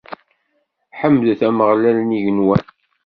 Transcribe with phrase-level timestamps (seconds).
[0.99, 2.63] Ḥemdet Ameɣlal n yigenwan!